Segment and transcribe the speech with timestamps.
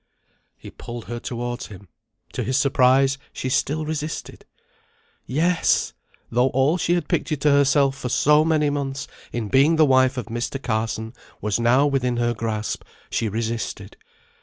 [0.57, 1.87] He pulled her towards him.
[2.33, 4.45] To his surprise, she still resisted.
[5.27, 5.93] Yes!
[6.31, 10.17] though all she had pictured to herself for so many months in being the wife
[10.17, 10.59] of Mr.
[10.59, 13.95] Carson was now within her grasp, she resisted.